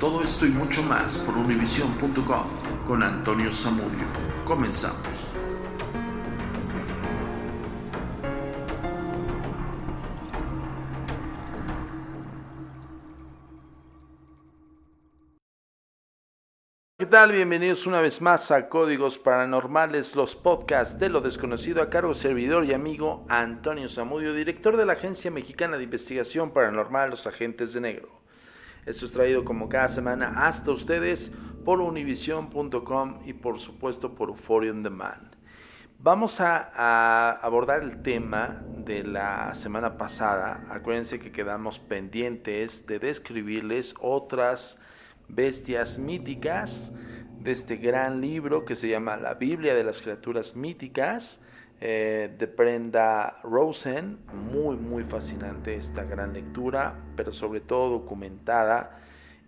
[0.00, 2.46] Todo esto y mucho más por univision.com
[2.86, 4.04] con Antonio Zamudio.
[4.44, 4.98] Comenzamos.
[16.98, 17.30] ¿Qué tal?
[17.30, 22.64] Bienvenidos una vez más a Códigos Paranormales, los podcasts de lo desconocido a cargo servidor
[22.64, 27.80] y amigo Antonio Zamudio, director de la Agencia Mexicana de Investigación Paranormal Los Agentes de
[27.80, 28.23] Negro.
[28.86, 31.32] Esto es traído como cada semana hasta ustedes
[31.64, 35.34] por univision.com y por supuesto por Euphoria on Demand.
[35.98, 40.66] Vamos a, abordar el tema de la semana pasada.
[40.68, 44.78] Acuérdense que quedamos pendientes de describirles otras
[45.28, 46.92] bestias míticas
[47.40, 51.40] de este gran libro que se llama La Biblia de las Criaturas Míticas
[51.80, 54.18] eh, de Brenda Rosen.
[54.52, 58.98] Muy, muy fascinante esta gran lectura, pero sobre todo documentada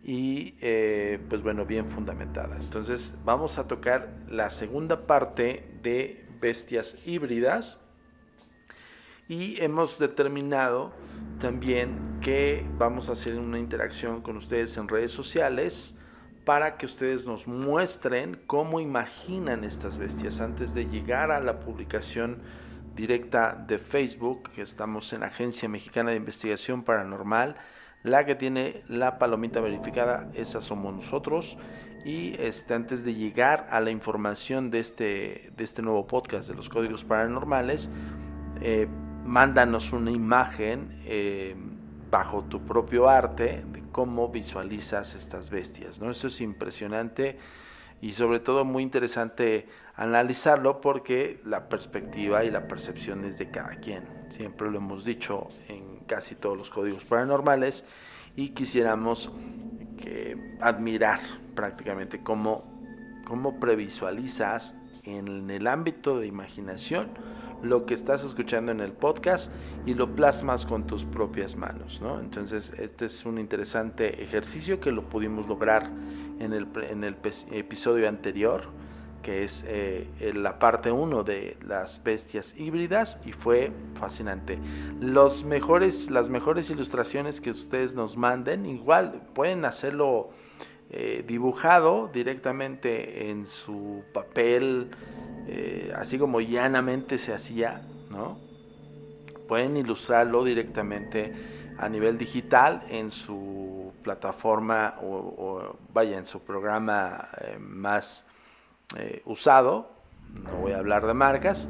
[0.05, 2.57] y eh, pues bueno, bien fundamentada.
[2.61, 7.81] Entonces vamos a tocar la segunda parte de bestias híbridas
[9.29, 10.93] y hemos determinado
[11.41, 15.97] también que vamos a hacer una interacción con ustedes en redes sociales
[16.47, 22.39] para que ustedes nos muestren cómo imaginan estas bestias antes de llegar a la publicación
[22.95, 27.57] directa de Facebook, que estamos en Agencia Mexicana de Investigación Paranormal.
[28.05, 31.59] La que tiene la palomita verificada, esa somos nosotros.
[32.05, 36.55] Y este, antes de llegar a la información de este, de este nuevo podcast de
[36.55, 37.91] los códigos paranormales,
[38.61, 38.87] eh,
[39.25, 41.57] mándanos una imagen eh,
[42.11, 46.01] bajo tu propio arte de cómo visualizas estas bestias.
[46.01, 46.11] ¿no?
[46.11, 47.39] Eso es impresionante
[48.01, 53.77] y sobre todo muy interesante analizarlo porque la perspectiva y la percepción es de cada
[53.77, 54.05] quien.
[54.29, 57.87] Siempre lo hemos dicho en casi todos los códigos paranormales
[58.37, 59.33] y quisiéramos
[59.97, 61.21] que admirar
[61.55, 62.65] prácticamente cómo,
[63.25, 64.75] cómo previsualizas
[65.05, 67.09] en el ámbito de imaginación
[67.63, 69.53] lo que estás escuchando en el podcast
[69.85, 72.01] y lo plasmas con tus propias manos.
[72.01, 72.21] ¿no?
[72.21, 75.91] Entonces, este es un interesante ejercicio que lo pudimos lograr
[76.39, 77.17] en el, en el
[77.53, 78.65] episodio anterior,
[79.23, 84.59] que es eh, la parte 1 de las bestias híbridas y fue fascinante.
[85.01, 90.31] Los mejores, las mejores ilustraciones que ustedes nos manden, igual pueden hacerlo
[90.89, 94.91] eh, dibujado directamente en su papel
[95.49, 98.39] eh, así como llanamente se hacía, ¿no?
[99.47, 101.33] Pueden ilustrarlo directamente
[101.79, 108.27] a nivel digital en su plataforma o, vaya, en su programa eh, más
[108.97, 109.91] eh, usado.
[110.35, 111.69] No voy a hablar de marcas,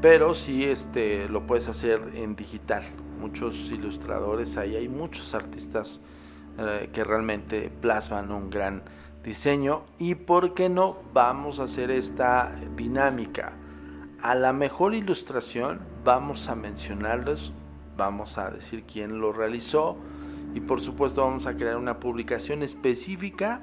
[0.00, 2.84] pero sí este, lo puedes hacer en digital.
[3.20, 6.00] Muchos ilustradores ahí, hay muchos artistas
[6.92, 8.82] que realmente plasman un gran
[9.24, 13.52] diseño y por qué no vamos a hacer esta dinámica.
[14.22, 17.52] A la mejor ilustración vamos a mencionarles,
[17.96, 19.96] vamos a decir quién lo realizó
[20.54, 23.62] y por supuesto vamos a crear una publicación específica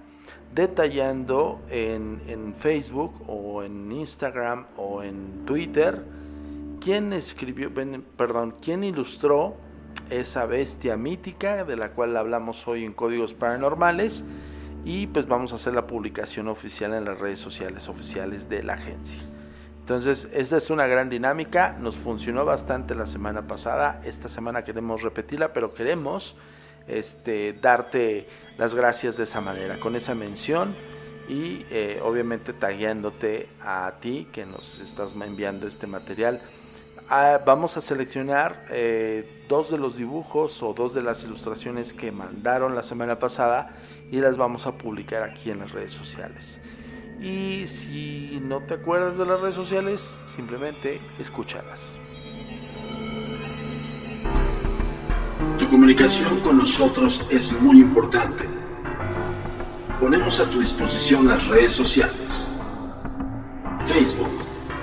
[0.53, 6.03] detallando en, en Facebook o en Instagram o en Twitter
[6.81, 7.71] quién escribió,
[8.17, 9.55] perdón, quién ilustró
[10.09, 14.25] esa bestia mítica de la cual hablamos hoy en Códigos Paranormales
[14.83, 18.73] y pues vamos a hacer la publicación oficial en las redes sociales oficiales de la
[18.73, 19.21] agencia.
[19.79, 25.01] Entonces, esta es una gran dinámica, nos funcionó bastante la semana pasada, esta semana queremos
[25.01, 26.35] repetirla, pero queremos
[26.87, 28.27] este, darte
[28.57, 30.75] las gracias de esa manera, con esa mención
[31.27, 36.39] y eh, obviamente tagueándote a ti que nos estás enviando este material.
[37.13, 42.09] Ah, vamos a seleccionar eh, dos de los dibujos o dos de las ilustraciones que
[42.09, 43.75] mandaron la semana pasada
[44.09, 46.61] y las vamos a publicar aquí en las redes sociales.
[47.19, 51.97] Y si no te acuerdas de las redes sociales, simplemente escúchalas.
[55.59, 58.45] Tu comunicación con nosotros es muy importante.
[59.99, 62.55] Ponemos a tu disposición las redes sociales.
[63.85, 64.40] Facebook,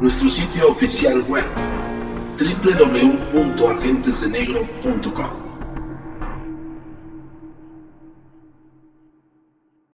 [0.00, 1.44] Nuestro sitio oficial web,
[2.38, 5.30] www.agentesdenegro.com.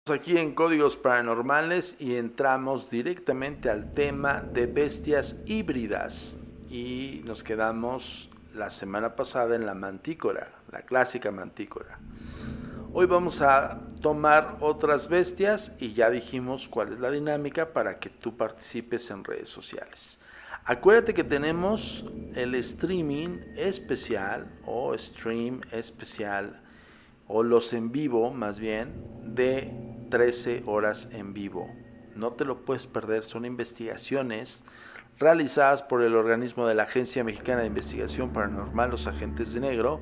[0.09, 6.39] Aquí en Códigos Paranormales y entramos directamente al tema de bestias híbridas
[6.71, 11.99] y nos quedamos la semana pasada en la mantícora, la clásica mantícora.
[12.93, 18.11] Hoy vamos a tomar otras bestias y ya dijimos cuál es la dinámica para que
[18.11, 20.19] tú participes en redes sociales.
[20.65, 22.05] Acuérdate que tenemos
[22.35, 26.61] el streaming especial o stream especial
[27.29, 29.73] o los en vivo más bien de
[30.11, 31.71] 13 horas en vivo.
[32.15, 34.65] No te lo puedes perder, son investigaciones
[35.19, 40.01] realizadas por el organismo de la Agencia Mexicana de Investigación Paranormal, los agentes de negro,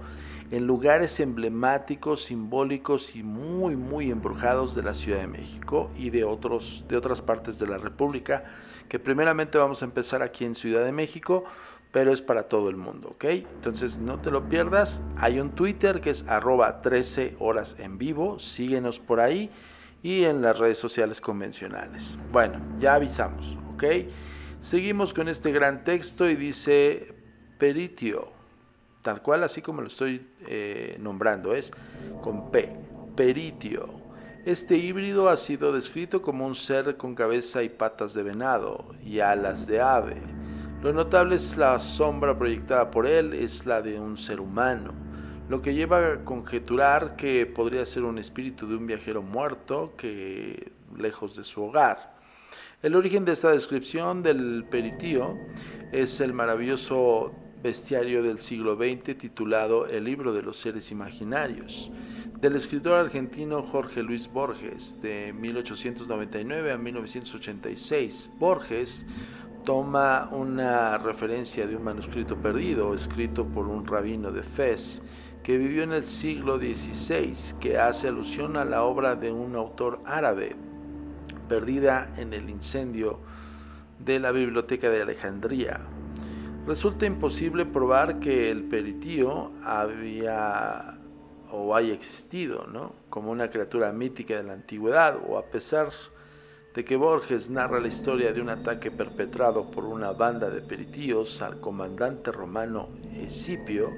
[0.50, 6.24] en lugares emblemáticos, simbólicos y muy, muy embrujados de la Ciudad de México y de,
[6.24, 8.44] otros, de otras partes de la República,
[8.88, 11.44] que primeramente vamos a empezar aquí en Ciudad de México,
[11.90, 13.24] pero es para todo el mundo, ¿ok?
[13.24, 18.38] Entonces no te lo pierdas, hay un Twitter que es arroba 13 horas en vivo,
[18.38, 19.50] síguenos por ahí
[20.02, 22.18] y en las redes sociales convencionales.
[22.32, 23.84] Bueno, ya avisamos, ¿ok?
[24.60, 27.14] Seguimos con este gran texto y dice
[27.58, 28.33] peritio,
[29.04, 31.70] tal cual así como lo estoy eh, nombrando, es
[32.22, 32.74] con P,
[33.14, 33.90] peritio.
[34.46, 39.20] Este híbrido ha sido descrito como un ser con cabeza y patas de venado y
[39.20, 40.16] alas de ave.
[40.82, 44.92] Lo notable es la sombra proyectada por él, es la de un ser humano
[45.48, 50.72] lo que lleva a conjeturar que podría ser un espíritu de un viajero muerto que
[50.96, 52.14] lejos de su hogar.
[52.82, 55.36] El origen de esta descripción del peritío
[55.92, 61.90] es el maravilloso bestiario del siglo XX titulado El libro de los seres imaginarios,
[62.38, 68.32] del escritor argentino Jorge Luis Borges, de 1899 a 1986.
[68.38, 69.06] Borges
[69.64, 75.00] toma una referencia de un manuscrito perdido escrito por un rabino de Fez
[75.42, 80.02] que vivió en el siglo XVI, que hace alusión a la obra de un autor
[80.04, 80.54] árabe,
[81.48, 83.20] perdida en el incendio
[83.98, 85.80] de la Biblioteca de Alejandría.
[86.66, 90.98] Resulta imposible probar que el peritío había
[91.52, 92.94] o haya existido, ¿no?
[93.10, 95.90] Como una criatura mítica de la antigüedad, o a pesar
[96.74, 101.42] de que Borges narra la historia de un ataque perpetrado por una banda de peritíos
[101.42, 103.90] al comandante romano Escipio,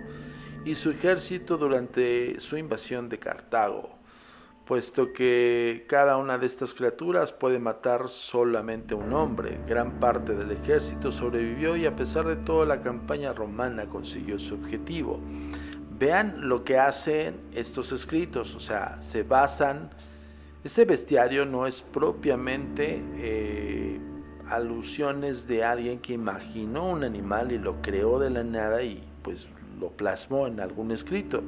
[0.65, 3.96] y su ejército durante su invasión de Cartago,
[4.67, 9.61] puesto que cada una de estas criaturas puede matar solamente un hombre.
[9.67, 14.57] Gran parte del ejército sobrevivió y a pesar de todo la campaña romana consiguió su
[14.57, 15.21] objetivo.
[15.99, 19.89] Vean lo que hacen estos escritos, o sea, se basan,
[20.65, 24.01] ese bestiario no es propiamente eh,
[24.51, 29.49] alusiones de alguien que imaginó un animal y lo creó de la nada y pues
[29.79, 31.41] lo plasmó en algún escrito.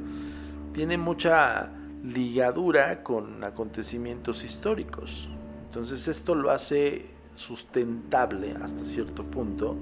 [0.72, 1.68] Tiene mucha
[2.04, 5.28] ligadura con acontecimientos históricos.
[5.66, 9.76] Entonces esto lo hace sustentable hasta cierto punto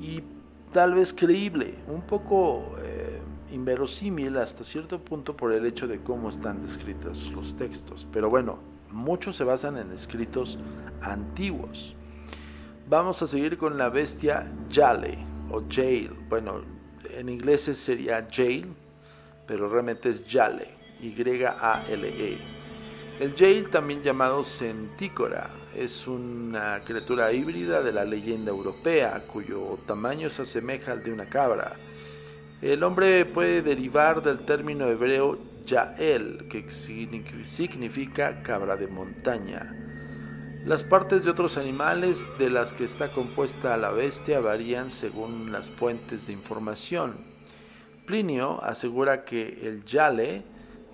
[0.00, 0.22] y
[0.72, 3.20] tal vez creíble, un poco eh,
[3.52, 8.06] inverosímil hasta cierto punto por el hecho de cómo están descritos los textos.
[8.12, 8.58] Pero bueno,
[8.90, 10.58] muchos se basan en escritos
[11.00, 11.94] antiguos.
[12.88, 15.16] Vamos a seguir con la bestia Yale
[15.50, 16.10] o Jail.
[16.28, 16.60] Bueno,
[17.16, 18.74] en inglés sería jail,
[19.46, 20.68] pero realmente es Yale,
[21.04, 22.38] Y-A-L-E.
[23.20, 30.30] El jail, también llamado centícora, es una criatura híbrida de la leyenda europea, cuyo tamaño
[30.30, 31.76] se asemeja al de una cabra.
[32.62, 36.72] El hombre puede derivar del término hebreo Yael, que
[37.44, 39.76] significa cabra de montaña.
[40.64, 45.68] Las partes de otros animales de las que está compuesta la bestia varían según las
[45.68, 47.14] fuentes de información.
[48.06, 50.42] Plinio asegura que el yale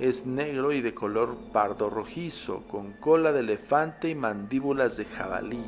[0.00, 5.64] es negro y de color pardo rojizo, con cola de elefante y mandíbulas de jabalí.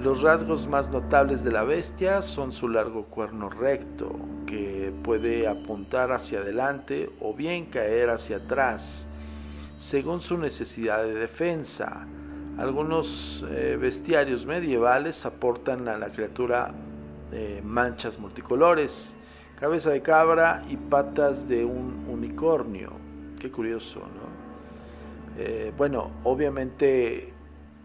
[0.00, 4.16] Los rasgos más notables de la bestia son su largo cuerno recto,
[4.46, 9.06] que puede apuntar hacia adelante o bien caer hacia atrás,
[9.78, 12.06] según su necesidad de defensa
[12.58, 16.72] algunos eh, bestiarios medievales aportan a la criatura
[17.30, 19.14] eh, manchas multicolores,
[19.60, 22.90] cabeza de cabra y patas de un unicornio.
[23.38, 24.48] Qué curioso, ¿no?
[25.40, 27.32] Eh, bueno, obviamente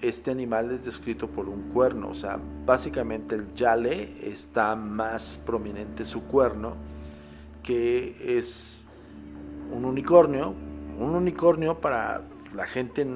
[0.02, 6.04] este animal es descrito por un cuerno, o sea, básicamente el yale está más prominente
[6.04, 6.76] su cuerno,
[7.62, 8.86] que es
[9.72, 10.54] un unicornio,
[11.00, 13.08] un unicornio para la gente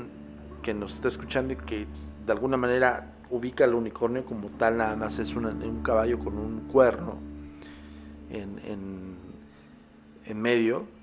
[0.62, 1.88] que nos está escuchando y que
[2.25, 6.62] de alguna manera ubica al unicornio como tal, nada más es un caballo con un
[6.67, 7.15] cuerno
[8.29, 9.17] en,
[10.25, 10.97] en medio.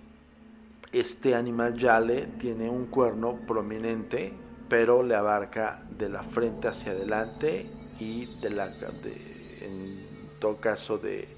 [0.94, 4.32] Este animal yale tiene un cuerno prominente
[4.68, 7.66] pero le abarca de la frente hacia adelante
[8.00, 11.28] y de la, en todo caso de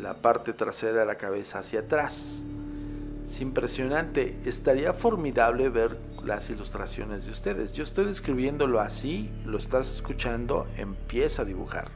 [0.00, 2.42] la parte trasera de la cabeza hacia atrás.
[3.26, 7.72] Es impresionante, estaría formidable ver las ilustraciones de ustedes.
[7.72, 11.88] Yo estoy describiéndolo así, lo estás escuchando, empieza a dibujar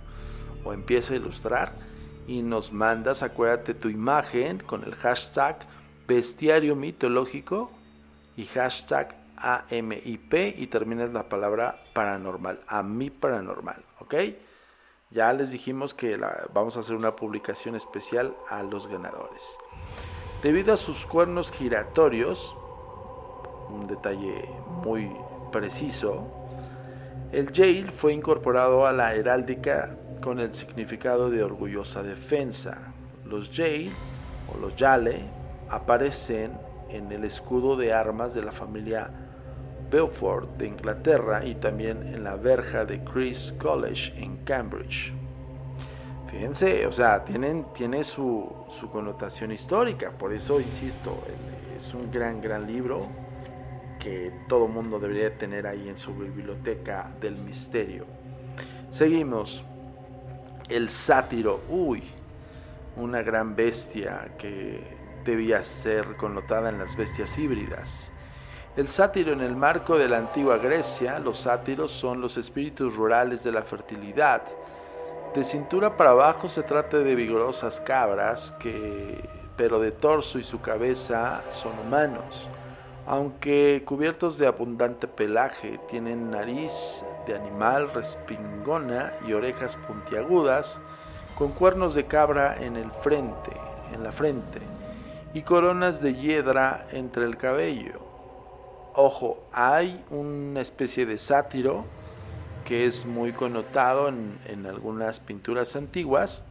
[0.64, 1.72] o empieza a ilustrar
[2.26, 5.58] y nos mandas, acuérdate tu imagen con el hashtag
[6.08, 7.70] bestiario mitológico
[8.36, 14.14] y hashtag a-M-I-P y terminas la palabra paranormal, a mi paranormal, ¿ok?
[15.10, 16.18] Ya les dijimos que
[16.52, 19.56] vamos a hacer una publicación especial a los ganadores.
[20.42, 22.56] Debido a sus cuernos giratorios,
[23.70, 24.48] un detalle
[24.82, 25.10] muy
[25.52, 26.26] preciso,
[27.32, 32.78] el Yale fue incorporado a la heráldica con el significado de orgullosa defensa.
[33.26, 33.90] Los Yale
[34.52, 35.37] o los Yale
[35.70, 36.52] aparecen
[36.88, 39.10] en el escudo de armas de la familia
[39.90, 45.12] Beaufort de Inglaterra y también en la verja de Christ College en Cambridge.
[46.30, 51.16] Fíjense, o sea, tienen, tiene su, su connotación histórica, por eso insisto,
[51.76, 53.06] es un gran, gran libro
[53.98, 58.04] que todo mundo debería tener ahí en su biblioteca del misterio.
[58.90, 59.64] Seguimos.
[60.68, 62.02] El sátiro, uy,
[62.96, 64.97] una gran bestia que
[65.28, 68.10] debía ser connotada en las bestias híbridas.
[68.76, 73.44] El sátiro en el marco de la antigua Grecia, los sátiros son los espíritus rurales
[73.44, 74.42] de la fertilidad.
[75.34, 79.22] De cintura para abajo se trata de vigorosas cabras que,
[79.56, 82.48] pero de torso y su cabeza son humanos.
[83.06, 90.80] Aunque cubiertos de abundante pelaje, tienen nariz de animal respingona y orejas puntiagudas,
[91.36, 93.52] con cuernos de cabra en el frente,
[93.92, 94.60] en la frente,
[95.34, 98.00] y coronas de hiedra entre el cabello.
[98.94, 101.84] Ojo, hay una especie de sátiro
[102.64, 106.44] que es muy connotado en, algunas pinturas antiguas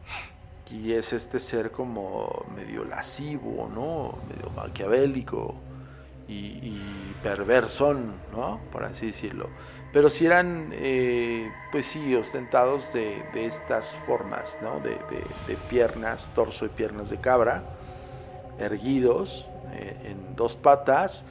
[0.68, 4.18] y es este ser como medio lascivo, ¿no?
[4.28, 5.54] Medio maquiavélico
[6.26, 6.80] y,
[7.22, 8.60] perversón, ¿no?
[8.72, 9.48] Por así decirlo.
[9.92, 14.80] Pero si eran, eh, pues sí, ostentados de, estas formas, ¿no?
[14.80, 14.98] De,
[15.70, 17.77] piernas, torso y piernas de cabra,
[18.58, 21.24] erguidos eh, en dos patas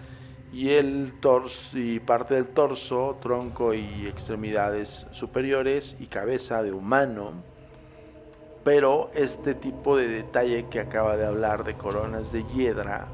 [0.51, 7.33] y el torso y parte del torso, tronco y extremidades superiores y cabeza de humano.
[8.63, 13.07] Pero este tipo de detalle que acaba de hablar de coronas de hiedra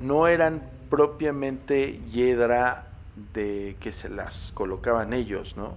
[0.00, 2.88] no eran propiamente hiedra
[3.32, 5.76] de que se las colocaban ellos, ¿no?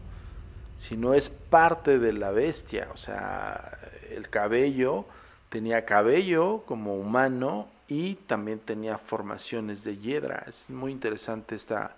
[0.76, 3.78] Sino es parte de la bestia, o sea,
[4.12, 5.06] el cabello
[5.50, 10.44] tenía cabello como humano y también tenía formaciones de hiedra.
[10.48, 11.96] Es muy interesante esta,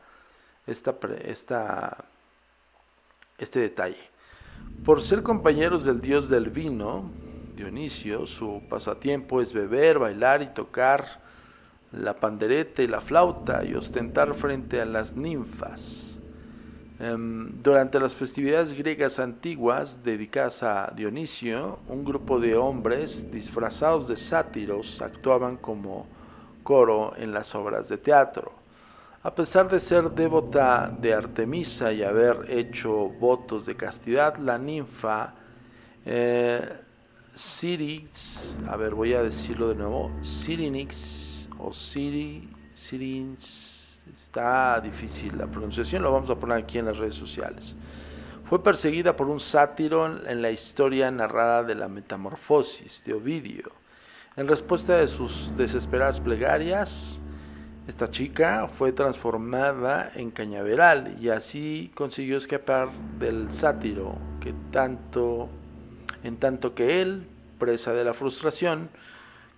[0.68, 2.06] esta, esta,
[3.38, 4.10] este detalle.
[4.86, 7.10] Por ser compañeros del dios del vino,
[7.56, 11.22] Dionisio, su pasatiempo es beber, bailar y tocar
[11.92, 16.19] la pandereta y la flauta y ostentar frente a las ninfas.
[17.02, 24.18] Em, durante las festividades griegas antiguas dedicadas a Dionisio, un grupo de hombres disfrazados de
[24.18, 26.08] sátiros actuaban como
[26.62, 28.52] coro en las obras de teatro.
[29.24, 35.34] A pesar de ser devota de Artemisa y haber hecho votos de castidad, la ninfa
[36.06, 36.68] eh,
[38.68, 42.50] a ver, voy a decirlo de nuevo, Sirinix o Siri,
[44.12, 47.76] Está difícil la pronunciación, lo vamos a poner aquí en las redes sociales.
[48.46, 53.72] Fue perseguida por un sátiro en la historia narrada de la metamorfosis de Ovidio.
[54.36, 57.22] En respuesta de sus desesperadas plegarias,
[57.88, 62.90] esta chica fue transformada en cañaveral y así consiguió escapar
[63.20, 65.50] del sátiro que tanto
[66.24, 68.90] en tanto que él, presa de la frustración,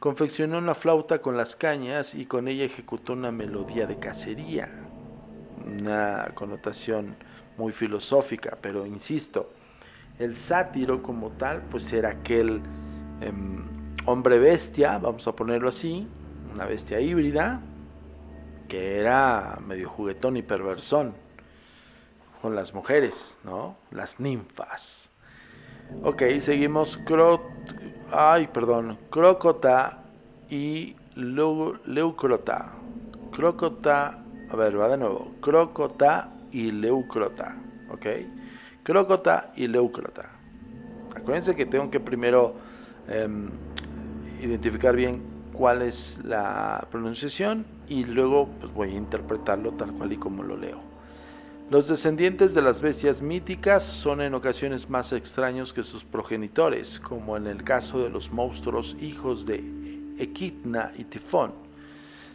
[0.01, 4.67] confeccionó una flauta con las cañas y con ella ejecutó una melodía de cacería.
[5.63, 7.15] Una connotación
[7.55, 9.51] muy filosófica, pero insisto,
[10.17, 12.63] el sátiro como tal, pues era aquel
[13.22, 13.63] em,
[14.08, 16.08] hombre bestia, vamos a ponerlo así,
[16.51, 17.62] una bestia híbrida,
[18.67, 21.13] que era medio juguetón y perversón
[22.41, 23.77] con las mujeres, ¿no?
[23.91, 25.11] Las ninfas.
[26.03, 26.98] Ok, seguimos.
[26.98, 27.51] Cro
[28.13, 28.98] Ay, perdón.
[29.10, 30.03] Crocota
[30.50, 32.74] y Leucrota.
[33.31, 34.24] Crocota.
[34.50, 35.31] A ver, va de nuevo.
[35.39, 37.55] Crocota y Leucrota.
[37.89, 38.05] Ok.
[38.83, 40.29] Crocota y Leucrota.
[41.15, 42.55] Acuérdense que tengo que primero
[43.07, 43.50] em,
[44.41, 45.21] identificar bien
[45.53, 50.57] cuál es la pronunciación y luego pues voy a interpretarlo tal cual y como lo
[50.57, 50.90] leo.
[51.72, 57.38] Los descendientes de las bestias míticas son en ocasiones más extraños que sus progenitores, como
[57.38, 59.63] en el caso de los monstruos hijos de
[60.20, 61.54] Equidna y Tifón.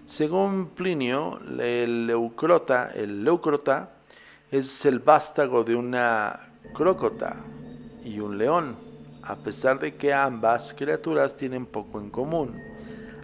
[0.06, 3.90] Según Plinio, el leucrota, el leucrota
[4.50, 7.36] es el vástago de una crocota
[8.02, 8.74] y un león,
[9.22, 12.58] a pesar de que ambas criaturas tienen poco en común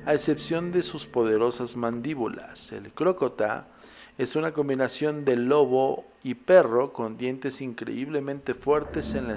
[0.05, 2.71] a excepción de sus poderosas mandíbulas.
[2.73, 3.72] El crocota
[4.19, 9.37] es una combinación de lobo y perro con dientes increíblemente fuertes en la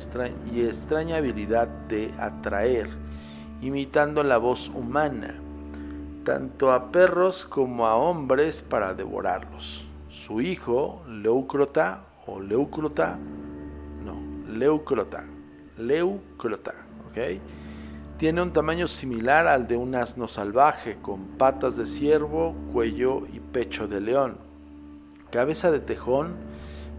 [0.53, 2.89] y extraña habilidad de atraer,
[3.61, 5.39] imitando la voz humana,
[6.25, 9.87] tanto a perros como a hombres para devorarlos.
[10.09, 13.17] Su hijo, Leucrota o Leucrota,
[14.03, 15.23] no, Leucrota,
[15.77, 16.73] Leucrota,
[17.09, 17.39] ¿ok?
[18.17, 23.39] Tiene un tamaño similar al de un asno salvaje, con patas de ciervo, cuello y
[23.39, 24.44] pecho de león,
[25.35, 26.33] cabeza de tejón,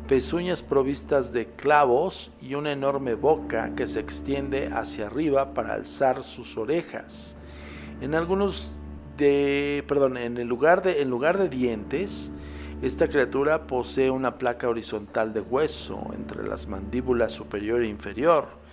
[0.06, 6.22] pezuñas provistas de clavos y una enorme boca que se extiende hacia arriba para alzar
[6.22, 7.34] sus orejas.
[8.00, 8.70] En algunos
[9.16, 12.30] de, perdón, en lugar de, en lugar de dientes,
[12.82, 18.66] esta criatura posee una placa horizontal de hueso entre las mandíbulas superior e inferior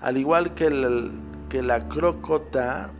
[0.00, 1.10] al igual que,
[1.50, 2.90] que la crocota,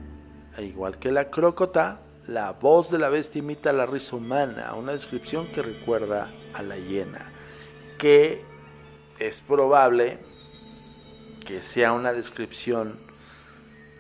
[0.58, 5.49] igual que la crocota, la voz de la bestia imita la risa humana, una descripción
[5.49, 7.26] que recuerda a la hiena,
[7.99, 8.40] que
[9.18, 10.18] es probable
[11.46, 12.94] que sea una descripción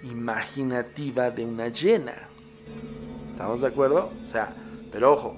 [0.02, 2.28] imaginativa de una hiena.
[3.30, 4.12] ¿Estamos de acuerdo?
[4.22, 4.54] O sea,
[4.92, 5.36] pero ojo,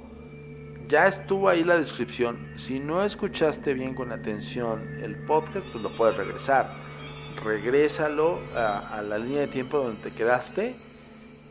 [0.88, 2.52] ya estuvo ahí la descripción.
[2.56, 6.90] Si no escuchaste bien con atención el podcast, pues lo puedes regresar
[7.36, 10.74] regrésalo a, la línea de tiempo donde te quedaste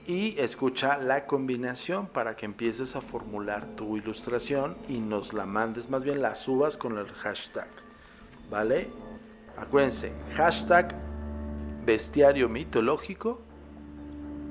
[0.10, 5.88] y escucha la combinación para que empieces a formular tu ilustración y nos la mandes,
[5.88, 7.68] más bien la subas con el hashtag.
[8.50, 8.90] ¿Vale?
[9.56, 10.96] Acuérdense, hashtag
[11.86, 13.40] bestiario mitológico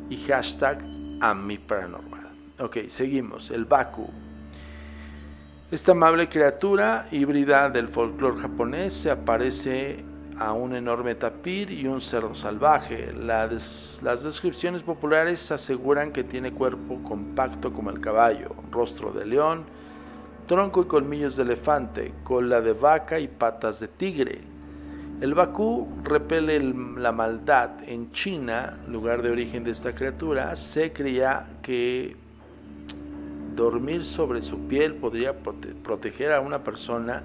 [0.09, 0.81] y hashtag
[1.21, 2.31] a mi paranormal.
[2.61, 3.51] Ok, seguimos.
[3.51, 4.09] El Baku.
[5.73, 10.05] Esta amable criatura híbrida del folclore japonés se aparece
[10.39, 13.13] a un enorme tapir y un cerdo salvaje.
[13.13, 19.65] Las, descripciones populares aseguran que tiene cuerpo compacto como el caballo, rostro de león,
[20.47, 24.41] tronco y colmillos de elefante, cola de vaca y patas de tigre.
[25.21, 26.61] El Bakú repele
[26.97, 27.71] la maldad.
[27.85, 32.17] En China, lugar de origen de esta criatura, se creía que
[33.57, 35.35] dormir sobre su piel podría
[35.83, 37.25] proteger a una persona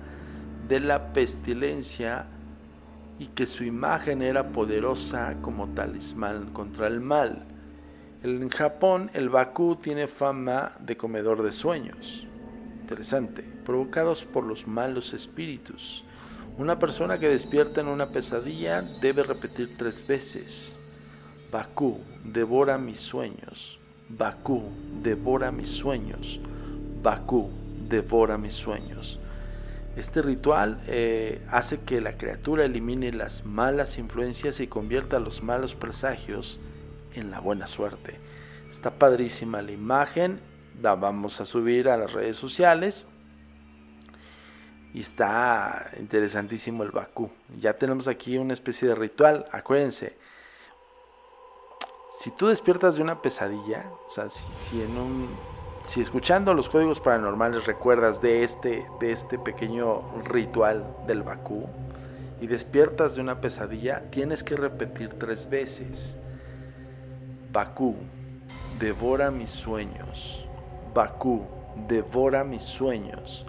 [0.67, 2.25] de la pestilencia
[3.19, 7.45] y que su imagen era poderosa como talismán contra el mal.
[8.23, 12.27] En Japón, el Bakú tiene fama de comedor de sueños.
[12.81, 13.43] Interesante.
[13.65, 16.03] Provocados por los malos espíritus.
[16.57, 20.77] Una persona que despierta en una pesadilla debe repetir tres veces.
[21.51, 23.79] Bakú, devora mis sueños.
[24.09, 24.63] Bakú,
[25.01, 26.39] devora mis sueños.
[27.01, 27.49] Bakú,
[27.89, 29.19] devora mis sueños.
[29.95, 35.75] Este ritual eh, hace que la criatura elimine las malas influencias y convierta los malos
[35.75, 36.59] presagios
[37.13, 38.19] en la buena suerte.
[38.67, 40.39] Está padrísima la imagen,
[40.81, 43.05] la vamos a subir a las redes sociales.
[44.95, 47.29] Y está interesantísimo el Bakú.
[47.59, 49.45] Ya tenemos aquí una especie de ritual.
[49.51, 50.17] Acuérdense,
[52.19, 55.52] si tú despiertas de una pesadilla, o sea, si en un
[55.85, 61.67] si escuchando los códigos paranormales recuerdas de este, de este pequeño ritual del Bakú
[62.41, 66.17] y despiertas de una pesadilla, tienes que repetir tres veces.
[67.51, 67.95] Bakú,
[68.79, 70.47] devora mis sueños.
[70.93, 71.45] Bakú,
[71.87, 73.45] devora mis sueños.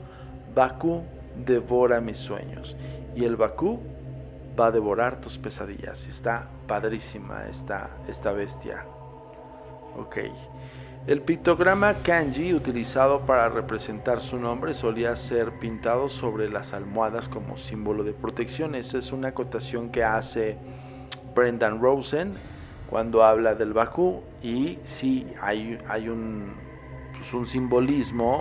[0.54, 1.02] Bakú,
[1.46, 2.76] devora mis sueños.
[3.16, 3.80] Y el Bakú
[4.58, 6.06] va a devorar tus pesadillas.
[6.06, 8.84] Está padrísima esta, esta bestia.
[9.96, 10.18] Ok.
[11.06, 17.58] El pictograma kanji utilizado para representar su nombre solía ser pintado sobre las almohadas como
[17.58, 18.74] símbolo de protección.
[18.74, 20.56] Esa es una acotación que hace
[21.34, 22.32] Brendan Rosen
[22.88, 26.54] cuando habla del Bakú y sí hay, hay un,
[27.18, 28.38] pues, un simbolismo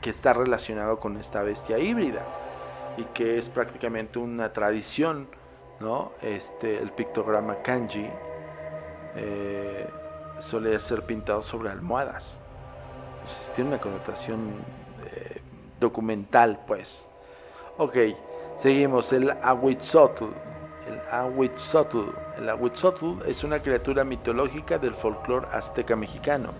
[0.00, 2.24] que está relacionado con esta bestia híbrida
[2.96, 5.26] y que es prácticamente una tradición,
[5.78, 6.12] ¿no?
[6.22, 8.08] Este, el pictograma kanji
[9.14, 9.71] eh,
[10.42, 12.40] suele ser pintado sobre almohadas.
[13.54, 14.50] tiene una connotación
[15.06, 15.40] eh,
[15.78, 17.08] documental, pues.
[17.78, 17.96] Ok,
[18.56, 19.12] seguimos.
[19.12, 20.24] El Ahuitzotl.
[20.88, 22.10] El Ahuitzotl.
[22.38, 26.50] El Ahuitzotl es una criatura mitológica del folclore azteca mexicano.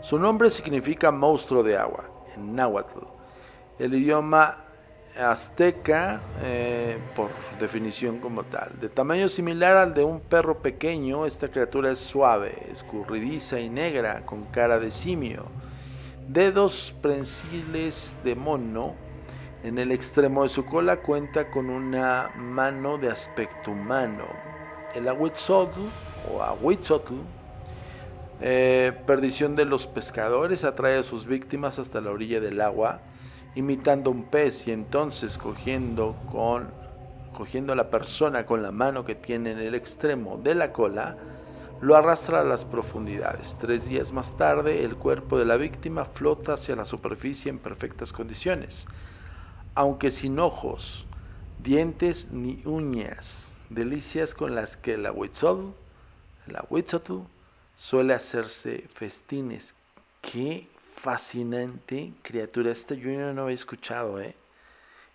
[0.00, 2.98] Su nombre significa monstruo de agua en náhuatl.
[3.78, 4.58] El idioma
[5.18, 8.70] azteca, eh, por definición como tal.
[8.80, 14.24] De tamaño similar al de un perro pequeño, esta criatura es suave, escurridiza y negra,
[14.24, 15.46] con cara de simio.
[16.28, 18.94] Dedos prensiles de mono.
[19.64, 24.24] En el extremo de su cola cuenta con una mano de aspecto humano.
[24.94, 25.80] El ahuitzotl
[26.32, 27.14] o ahuitzotl,
[28.40, 33.00] eh, perdición de los pescadores, atrae a sus víctimas hasta la orilla del agua
[33.54, 36.82] imitando un pez y entonces cogiendo con
[37.32, 41.16] cogiendo a la persona con la mano que tiene en el extremo de la cola,
[41.80, 43.56] lo arrastra a las profundidades.
[43.60, 48.12] Tres días más tarde, el cuerpo de la víctima flota hacia la superficie en perfectas
[48.12, 48.86] condiciones,
[49.74, 51.06] aunque sin ojos,
[51.62, 55.72] dientes ni uñas, delicias con las que la Huitzotl,
[56.46, 56.64] la
[57.76, 59.74] suele hacerse festines.
[60.20, 60.68] ¡Qué
[61.02, 62.70] fascinante criatura.
[62.70, 64.36] Este yo no había escuchado, ¿eh?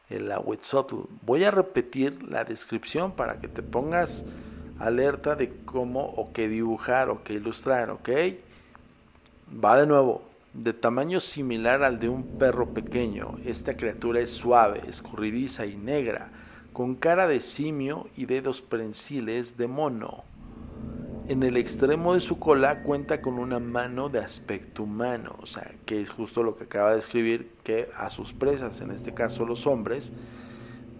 [0.09, 0.95] El Ahuetzotl.
[1.21, 4.25] Voy a repetir la descripción para que te pongas
[4.79, 8.09] alerta de cómo o qué dibujar o qué ilustrar, ¿ok?
[9.63, 10.23] Va de nuevo.
[10.53, 16.29] De tamaño similar al de un perro pequeño, esta criatura es suave, escurridiza y negra,
[16.73, 20.23] con cara de simio y dedos prensiles de mono.
[21.29, 25.73] En el extremo de su cola cuenta con una mano de aspecto humano, o sea,
[25.85, 29.45] que es justo lo que acaba de escribir, que a sus presas, en este caso
[29.45, 30.13] los hombres,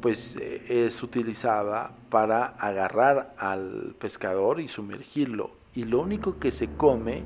[0.02, 5.52] pues eh, es utilizada para agarrar al pescador y sumergirlo.
[5.74, 7.24] Y lo único que se come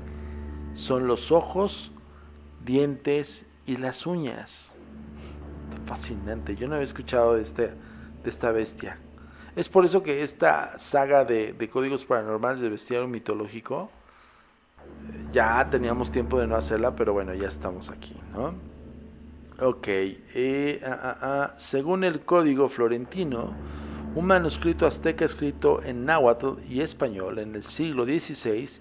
[0.74, 1.90] son los ojos,
[2.64, 4.72] dientes y las uñas.
[5.86, 7.72] Fascinante, yo no había escuchado de, este,
[8.22, 8.96] de esta bestia.
[9.54, 13.90] Es por eso que esta saga de, códigos paranormales de bestiario mitológico,
[14.80, 18.54] eh, ya teníamos tiempo de no hacerla, pero bueno, ya estamos aquí, ¿no?
[19.60, 23.52] Ok, eh, ah, ah, ah, según el código florentino,
[24.14, 28.80] un manuscrito azteca escrito en náhuatl y español en el siglo XVI,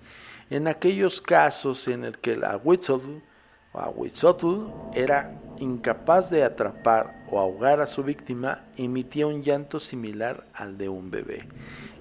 [0.49, 3.21] en aquellos casos en el que la Huitzotl
[3.73, 10.77] Huitzotl era incapaz de atrapar o ahogar a su víctima, emitía un llanto similar al
[10.77, 11.47] de un bebé.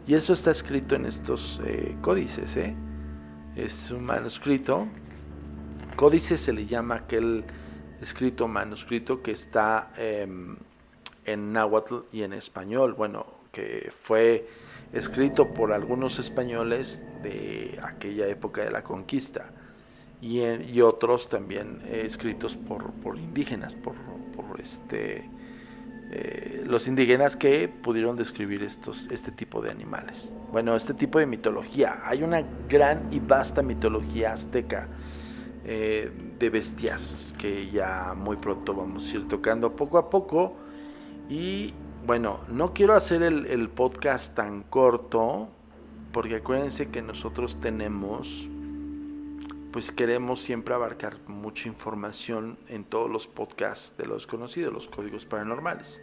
[0.07, 2.57] Y eso está escrito en estos eh, códices.
[2.57, 2.75] ¿eh?
[3.55, 4.89] Es un manuscrito.
[5.95, 7.45] Códice se le llama aquel
[8.01, 10.57] escrito manuscrito que está em,
[11.25, 12.95] en náhuatl y en español.
[12.95, 14.49] Bueno, que fue
[14.93, 19.53] escrito por algunos españoles de aquella época de la conquista
[20.21, 23.95] y, otros también eh, escritos por, por, indígenas, por,
[24.37, 25.29] por este,
[26.13, 30.35] eh, los indígenas que pudieron describir estos, este tipo de animales.
[30.53, 32.03] Bueno, este tipo de mitología.
[32.05, 34.89] Hay una gran y vasta mitología azteca
[35.65, 40.55] eh, de bestias que ya muy pronto vamos a ir tocando poco a poco.
[41.29, 41.73] Y
[42.05, 45.49] bueno, no quiero hacer el, el podcast tan corto
[46.13, 48.51] porque acuérdense que nosotros tenemos
[49.73, 55.25] pues queremos siempre abarcar mucha información en todos los podcasts de los conocidos, los códigos
[55.25, 56.03] paranormales.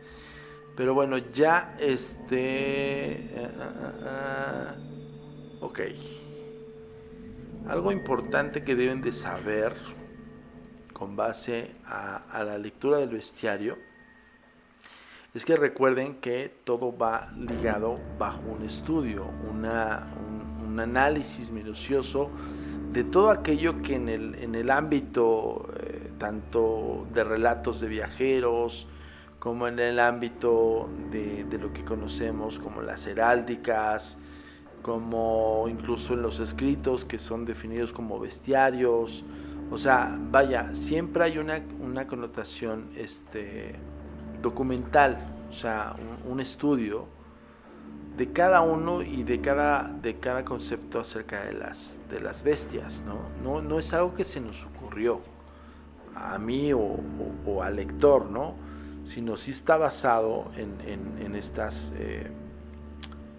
[0.75, 2.37] Pero bueno, ya este...
[2.37, 3.49] Eh, eh,
[4.05, 4.67] eh,
[5.59, 5.79] ok.
[7.67, 9.75] Algo importante que deben de saber
[10.93, 13.77] con base a, la lectura del bestiario
[15.33, 22.31] es que recuerden que todo va ligado bajo un estudio, un análisis minucioso
[22.91, 28.87] de todo aquello que en el, en el ámbito eh, tanto de relatos de viajeros,
[29.39, 34.17] como en el ámbito de, lo que conocemos como las heráldicas,
[34.81, 39.23] como incluso en los escritos que son definidos como bestiarios.
[39.69, 43.75] O sea, vaya, siempre hay una, una connotación este,
[44.41, 45.17] documental,
[45.49, 45.95] o sea,
[46.27, 47.16] un estudio
[48.17, 53.03] de cada uno y de cada, de cada concepto acerca de las, de las bestias,
[53.03, 53.61] ¿no?
[53.61, 53.79] ¿no?
[53.79, 55.21] es algo que se nos ocurrió
[56.15, 58.55] a mí o, al lector, ¿no?
[59.05, 62.27] Sino sí está basado en, estas, eh,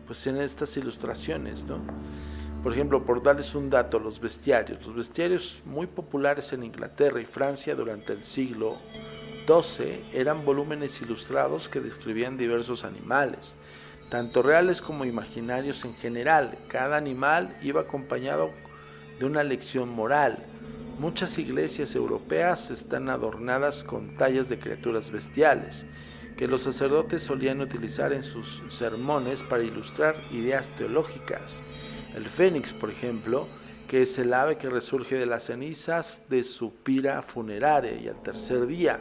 [0.07, 1.79] pues en estas ilustraciones, ¿no?
[2.63, 4.85] Por ejemplo, por darles un dato, los bestiarios.
[4.87, 8.79] Los bestiarios muy populares en Inglaterra y Francia durante el siglo
[9.47, 13.57] XII eran volúmenes ilustrados que describían diversos animales,
[14.11, 16.51] tanto reales como imaginarios en general.
[16.69, 18.51] Cada animal iba acompañado
[19.19, 20.45] de una lección moral.
[20.99, 25.87] Muchas iglesias europeas están adornadas con tallas de criaturas bestiales
[26.37, 31.61] que los sacerdotes solían utilizar en sus sermones para ilustrar ideas teológicas.
[32.15, 33.45] El fénix, por ejemplo,
[33.89, 38.23] que es el ave que resurge de las cenizas de su pira funeraria y al
[38.23, 39.01] tercer día,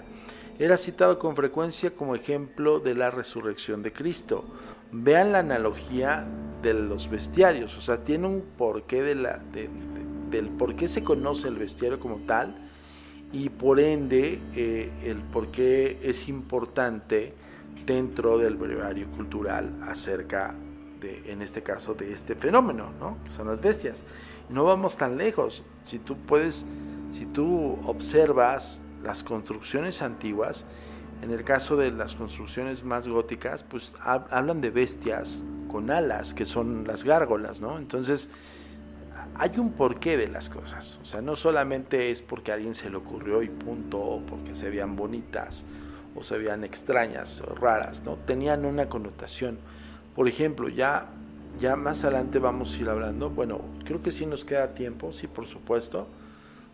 [0.58, 4.44] era citado con frecuencia como ejemplo de la resurrección de Cristo.
[4.92, 6.26] Vean la analogía
[6.62, 12.00] de los bestiarios, o sea, tiene un porqué del por qué se conoce el bestiario
[12.00, 12.56] como tal
[13.32, 17.34] y por ende eh, el por qué es importante
[17.86, 20.56] dentro del brevario cultural acerca
[21.00, 23.18] de, en este caso, de este fenómeno, ¿no?
[23.24, 24.04] que son las bestias.
[24.50, 25.64] no vamos tan lejos.
[25.84, 26.66] Si tú puedes,
[27.12, 30.66] si tú observas las construcciones antiguas,
[31.22, 36.46] en el caso de las construcciones más góticas, pues hablan de bestias con alas, que
[36.46, 37.78] son las gárgolas, ¿no?
[37.78, 38.30] Entonces,
[39.36, 41.00] hay un porqué de las cosas.
[41.02, 44.56] O sea, no solamente es porque a alguien se le ocurrió y punto, o porque
[44.56, 45.64] se vean bonitas,
[46.16, 48.16] o se vean extrañas o raras, ¿no?
[48.16, 49.60] Tenían una connotación.
[50.16, 51.10] Por ejemplo, ya,
[51.60, 55.28] ya más adelante vamos a ir hablando, bueno, creo que sí nos queda tiempo, sí,
[55.28, 56.08] por supuesto,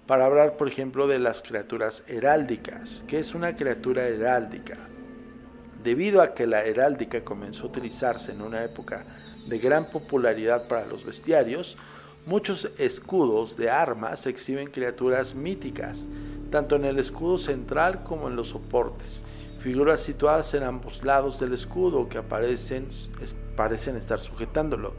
[0.07, 3.03] para hablar, por ejemplo, de las criaturas heráldicas.
[3.07, 4.77] ¿Qué es una criatura heráldica?
[5.83, 9.03] Debido a que la heráldica comenzó a utilizarse en una época
[9.47, 11.77] de gran popularidad para los bestiarios,
[12.25, 16.07] muchos escudos de armas exhiben criaturas míticas,
[16.49, 19.23] tanto en el escudo central como en los soportes
[19.63, 22.89] figuras situadas en ambos lados del escudo que aparecen,
[23.55, 24.93] parecen estar sujetándolo.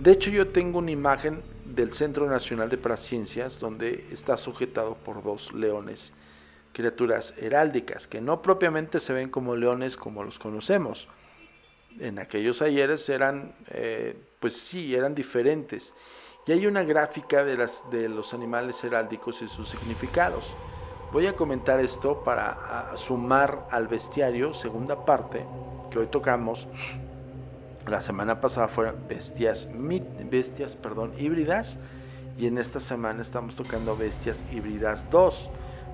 [0.00, 5.22] De hecho, yo tengo una imagen del Centro Nacional de Paraciencias donde está sujetado por
[5.22, 6.14] dos leones,
[6.72, 11.06] criaturas heráldicas, que no propiamente se ven como leones como los conocemos.
[11.98, 15.92] En aquellos ayeres eran, eh, pues sí, eran diferentes.
[16.46, 20.46] Y hay una gráfica de, las, de los animales heráldicos y sus significados.
[21.12, 25.44] Voy a comentar esto para sumar al bestiario, segunda parte,
[25.90, 26.66] que hoy tocamos.
[27.90, 29.68] La semana pasada fueron bestias,
[30.30, 31.76] bestias perdón, híbridas
[32.38, 35.50] y en esta semana estamos tocando bestias híbridas 2.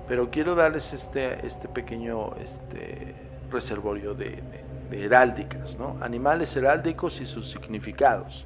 [0.07, 3.15] Pero quiero darles este, este pequeño este,
[3.49, 4.43] reservorio de,
[4.91, 5.97] heráldicas, ¿no?
[5.99, 8.45] animales heráldicos y sus significados.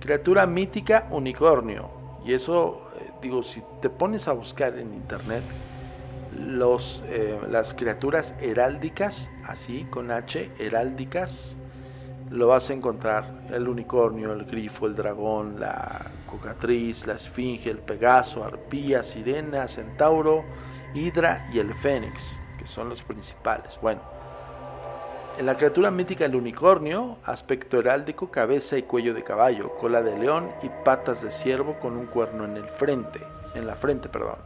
[0.00, 1.88] Criatura mítica unicornio.
[2.26, 5.44] Y eso, eh, digo, si te pones a buscar en internet,
[6.36, 11.56] los, eh, las criaturas heráldicas, así con H, heráldicas,
[12.32, 17.78] lo vas a encontrar el unicornio, el grifo, el dragón, la cocatriz, la esfinge, el
[17.78, 20.42] pegaso, arpía, sirena, centauro,
[20.94, 23.78] hidra y el fénix, que son los principales.
[23.82, 24.00] Bueno,
[25.38, 30.18] en la criatura mítica el unicornio, aspecto heráldico, cabeza y cuello de caballo, cola de
[30.18, 33.20] león y patas de ciervo con un cuerno en el frente,
[33.54, 34.36] en la frente, perdón.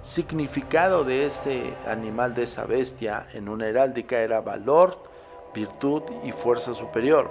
[0.00, 5.15] Significado de este animal, de esa bestia, en una heráldica era valor,
[5.56, 7.30] virtud y fuerza superior.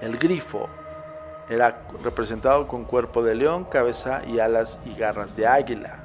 [0.00, 0.68] El grifo
[1.50, 6.04] era representado con cuerpo de león, cabeza y alas y garras de águila.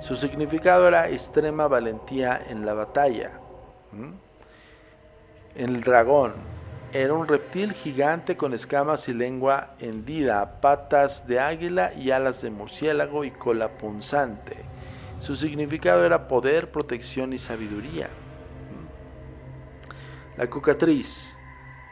[0.00, 3.32] Su significado era extrema valentía en la batalla.
[5.54, 6.34] El dragón
[6.92, 12.50] era un reptil gigante con escamas y lengua hendida, patas de águila y alas de
[12.50, 14.56] murciélago y cola punzante.
[15.18, 18.08] Su significado era poder, protección y sabiduría.
[20.38, 21.36] La cocatriz,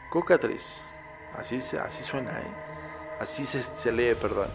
[0.09, 0.81] cocatriz,
[1.37, 3.17] así, así suena, ¿eh?
[3.19, 4.47] así se, se lee, perdón.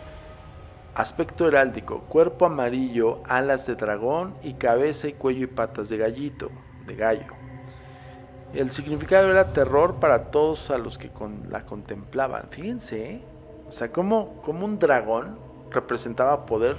[0.95, 6.51] Aspecto heráldico, cuerpo amarillo, alas de dragón y cabeza y cuello y patas de gallito,
[6.87, 7.35] de gallo.
[8.55, 11.11] El significado era terror para todos a los que
[11.51, 12.45] la contemplaban.
[12.49, 13.25] Fíjense, ¿eh?
[13.69, 15.39] o sea, como, como un dragón
[15.71, 16.79] representaba poder,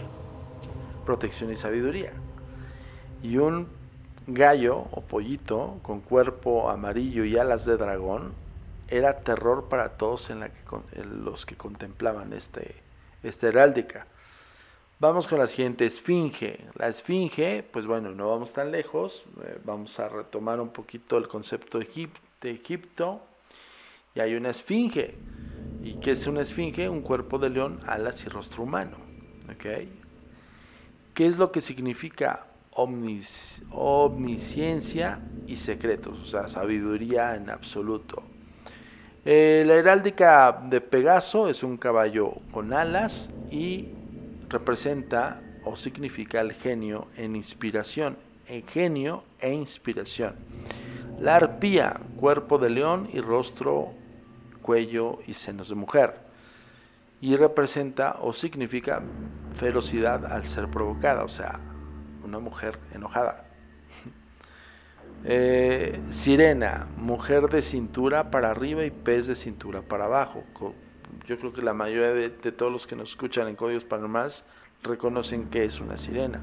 [1.05, 2.13] protección y sabiduría.
[3.21, 3.82] Y un
[4.27, 8.33] gallo o pollito con cuerpo amarillo y alas de dragón
[8.87, 10.61] era terror para todos en, la que,
[11.03, 12.75] los que contemplaban este,
[13.23, 14.05] esta heráldica.
[14.99, 16.65] Vamos con la siguiente esfinge.
[16.75, 19.25] La esfinge, pues bueno, no vamos tan lejos.
[19.43, 21.85] Eh, vamos a retomar un poquito el concepto de,
[22.43, 23.21] Egipto.
[24.15, 25.15] Y hay una esfinge.
[25.83, 26.87] ¿Y qué es una esfinge?
[26.87, 28.97] Un cuerpo de león, alas y rostro humano.
[29.57, 36.19] ¿Qué es lo que significa omnisciencia y secretos?
[36.19, 38.23] O sea, sabiduría en absoluto.
[39.25, 43.87] Eh, la heráldica de Pegaso es un caballo con alas y
[44.49, 50.35] representa o significa el genio en inspiración, el genio e inspiración.
[51.19, 53.93] La arpía, cuerpo de león y rostro,
[54.61, 56.15] cuello y senos de mujer.
[57.21, 59.01] Y representa o significa
[59.55, 61.61] ferocidad al ser provocada, o sea,
[62.23, 63.45] una mujer enojada.
[65.25, 70.43] Eh, sirena, mujer de cintura para arriba y pez de cintura para abajo.
[71.25, 74.43] Yo creo que la mayoría de, todos los que nos escuchan en Códigos Paranormales
[74.81, 76.41] reconocen que es una sirena.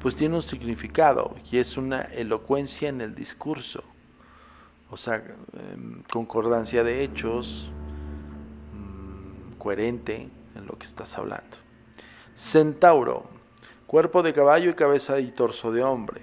[0.00, 3.82] Pues tiene un significado y es una elocuencia en el discurso.
[4.90, 7.72] O sea, em, concordancia de hechos,
[8.72, 11.56] mm, coherente en lo que estás hablando.
[12.36, 13.26] Centauro,
[13.92, 16.22] cuerpo de caballo y cabeza y torso de hombre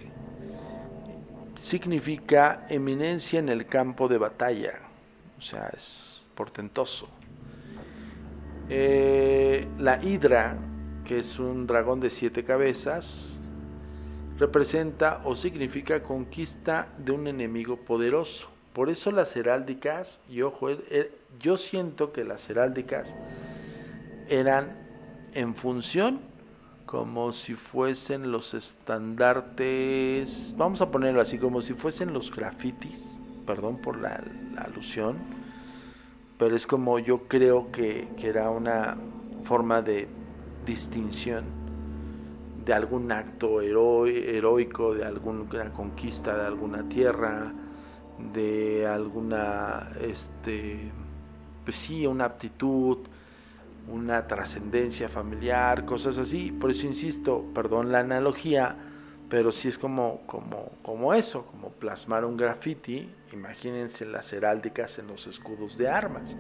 [1.56, 4.80] significa eminencia en el campo de batalla,
[5.38, 7.08] o sea, es portentoso.
[8.70, 10.58] Eh, la hidra,
[11.06, 13.40] que es un dragón de siete cabezas,
[14.40, 18.50] representa o significa conquista de un enemigo poderoso.
[18.74, 23.14] Por eso las heráldicas, y ojo, eh, eh, yo siento que las heráldicas
[24.28, 24.76] eran
[25.36, 26.30] en función
[26.90, 33.78] como si fuesen los estandartes, vamos a ponerlo así, como si fuesen los grafitis, perdón
[33.78, 34.24] por la,
[34.58, 35.18] alusión,
[36.40, 38.98] pero es como yo creo que, era una
[39.44, 40.08] forma de
[40.66, 41.46] distinción
[42.66, 47.54] de algún acto heroico, de alguna conquista de alguna tierra,
[48.34, 50.92] de alguna, este,
[51.64, 52.98] pues sí, una aptitud,
[53.88, 56.52] una trascendencia familiar, cosas así.
[56.52, 58.76] Por eso insisto, perdón la analogía,
[59.30, 63.10] pero sí es como, como, como eso, como plasmar un graffiti.
[63.32, 66.36] Imagínense las heráldicas en los escudos de armas.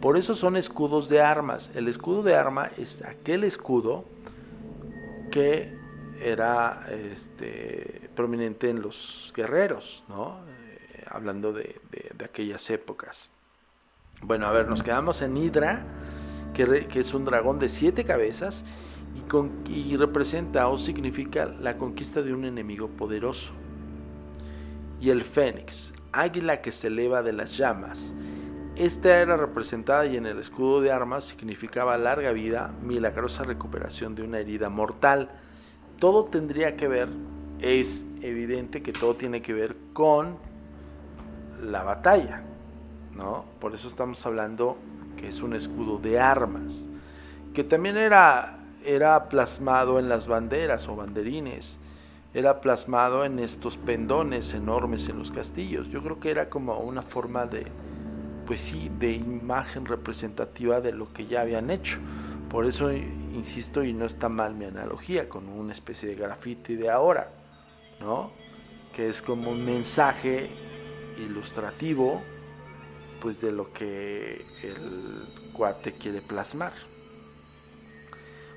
[0.00, 1.70] Por eso son escudos de armas.
[1.74, 4.04] El escudo de arma es aquel escudo
[5.30, 5.76] que
[6.20, 10.38] era este, prominente en los guerreros, ¿no?
[10.48, 11.80] Eh, hablando de,
[12.16, 13.30] de aquellas épocas.
[14.22, 15.84] Bueno, a ver, nos quedamos en Hydra
[16.54, 18.64] que, es un dragón de siete cabezas
[19.68, 23.52] y, representa o significa la conquista de un enemigo poderoso.
[25.00, 28.14] Y el fénix, águila que se eleva de las llamas.
[28.76, 34.22] Esta era representada y en el escudo de armas significaba larga vida, milagrosa recuperación de
[34.22, 35.30] una herida mortal.
[35.98, 37.08] Todo tendría que ver,
[37.58, 40.36] es evidente que todo tiene que ver con
[41.62, 42.42] la batalla,
[43.16, 43.44] ¿no?
[43.58, 44.78] Por eso estamos hablando
[45.18, 46.86] que es un escudo de armas,
[47.52, 51.78] que también era, era plasmado en las banderas o banderines,
[52.34, 55.88] era plasmado en estos pendones enormes en los castillos.
[55.88, 57.66] Yo creo que era como una forma de,
[58.46, 61.98] pues sí, de imagen representativa de lo que ya habían hecho.
[62.50, 66.90] Por eso insisto y no está mal mi analogía con una especie de grafiti de
[66.90, 67.28] ahora,
[68.00, 68.30] ¿no?
[68.94, 70.50] Que es como un mensaje
[71.18, 72.22] ilustrativo
[73.20, 76.72] pues de lo que el cuate quiere plasmar.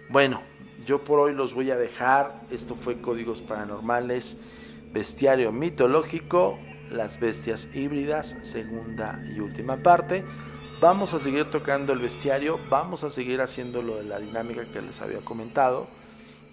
[0.10, 0.42] Bueno,
[0.86, 2.42] yo por hoy los voy a dejar.
[2.52, 4.38] Esto fue Códigos Paranormales,
[4.92, 6.58] Bestiario Mitológico,
[6.92, 10.24] Las Bestias Híbridas, segunda y última parte.
[10.82, 14.82] Vamos a seguir tocando el bestiario, vamos a seguir haciendo lo de la dinámica que
[14.82, 15.88] les había comentado.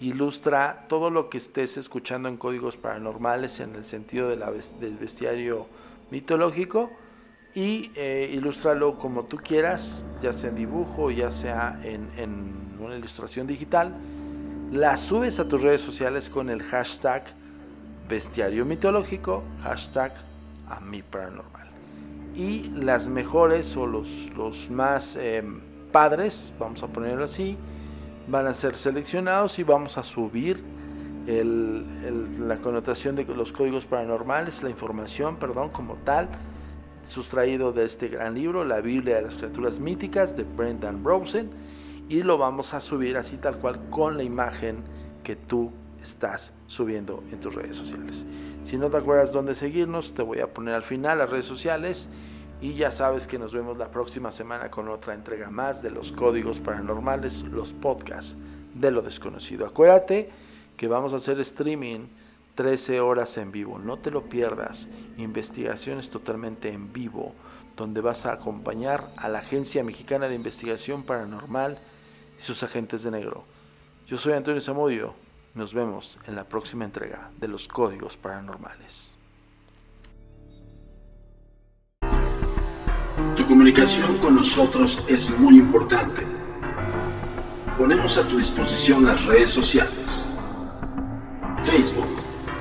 [0.00, 5.66] Ilustra todo lo que estés escuchando en Códigos Paranormales en el sentido del bestiario
[6.10, 6.90] mitológico
[7.58, 12.06] y eh, ilústralo como tú quieras, ya sea en dibujo, ya sea en,
[12.78, 13.92] una ilustración digital.
[14.70, 17.24] La subes a tus redes sociales con el hashtag
[18.08, 20.12] bestiario mitológico, hashtag
[20.70, 21.66] a mi paranormal.
[22.36, 25.42] Y las mejores o los, los más eh,
[25.90, 27.56] padres, vamos a ponerlo así,
[28.28, 30.62] van a ser seleccionados y vamos a subir
[31.26, 36.28] la connotación de los códigos paranormales, la información, perdón, como tal
[37.08, 41.50] sustraído de este gran libro, La Biblia de las Criaturas Míticas, de Brendan Rosen,
[42.08, 44.82] y lo vamos a subir así tal cual con la imagen
[45.22, 48.24] que tú estás subiendo en tus redes sociales.
[48.62, 52.08] Si no te acuerdas dónde seguirnos, te voy a poner al final las redes sociales
[52.60, 56.12] y ya sabes que nos vemos la próxima semana con otra entrega más de los
[56.12, 58.36] códigos paranormales, los podcasts
[58.74, 59.66] de lo desconocido.
[59.66, 60.30] Acuérdate
[60.76, 62.06] que vamos a hacer streaming
[62.58, 63.78] 13 horas en vivo.
[63.78, 64.88] No te lo pierdas.
[65.16, 67.32] Investigaciones totalmente en vivo,
[67.76, 71.78] donde vas a acompañar a la Agencia Mexicana de Investigación Paranormal
[72.36, 73.44] y sus agentes de negro.
[74.08, 75.14] Yo soy Antonio Zamudio.
[75.54, 79.16] Nos vemos en la próxima entrega de los Códigos Paranormales.
[83.36, 86.26] Tu comunicación con nosotros es muy importante.
[87.78, 90.32] Ponemos a tu disposición las redes sociales.
[91.62, 92.17] Facebook,